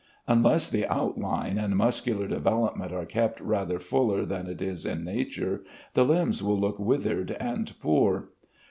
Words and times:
Unless 0.27 0.71
the 0.71 0.87
outline 0.87 1.59
and 1.59 1.75
muscular 1.75 2.27
development 2.27 2.91
are 2.91 3.05
kept 3.05 3.39
rather 3.39 3.77
fuller 3.77 4.25
than 4.25 4.47
it 4.47 4.59
is 4.59 4.83
in 4.83 5.03
nature, 5.03 5.63
the 5.93 6.03
limbs 6.03 6.41
will 6.41 6.57
look 6.57 6.79
withered 6.79 7.33
and 7.39 7.71
poor. 7.79 8.29